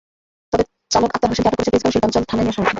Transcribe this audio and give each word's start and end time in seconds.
তবে 0.51 0.63
চালক 0.93 1.09
আক্তার 1.13 1.29
হোসেনকে 1.29 1.47
আটক 1.49 1.57
করে 1.59 1.71
তেজগাঁও 1.73 1.93
শিল্পাঞ্চল 1.93 2.23
থানায় 2.29 2.43
নিয়ে 2.45 2.53
আসা 2.53 2.59
হয়েছে। 2.61 2.69